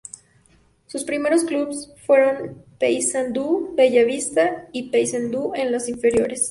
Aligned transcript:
Sus 0.87 1.03
primeros 1.03 1.43
clubes 1.43 1.91
fueron 2.07 2.65
Paysandú 2.79 3.75
Bella 3.77 4.03
Vista 4.03 4.67
y 4.73 4.89
Paysandú 4.89 5.51
en 5.53 5.71
las 5.71 5.87
inferiores. 5.87 6.39